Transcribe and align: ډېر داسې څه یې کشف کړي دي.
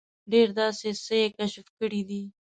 ډېر 0.31 0.47
داسې 0.59 0.89
څه 1.03 1.15
یې 1.21 1.27
کشف 1.37 1.65
کړي 1.79 2.01
دي. 2.09 2.23